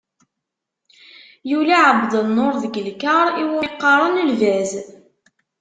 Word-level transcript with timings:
Yuli 1.49 1.75
Ԑebdennur 1.87 2.53
deg 2.63 2.75
lkaṛ 2.87 3.25
iwmi 3.41 3.69
qqaren 3.75 4.15
“Lbaz”. 4.31 4.71